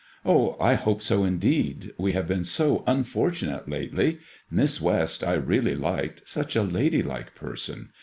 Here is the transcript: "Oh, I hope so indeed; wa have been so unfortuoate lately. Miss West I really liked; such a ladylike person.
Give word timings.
"Oh, 0.25 0.57
I 0.59 0.73
hope 0.73 1.03
so 1.03 1.23
indeed; 1.25 1.93
wa 1.95 2.09
have 2.09 2.27
been 2.27 2.43
so 2.43 2.83
unfortuoate 2.87 3.69
lately. 3.69 4.17
Miss 4.49 4.81
West 4.81 5.23
I 5.23 5.33
really 5.33 5.75
liked; 5.75 6.27
such 6.27 6.55
a 6.55 6.63
ladylike 6.63 7.35
person. 7.35 7.89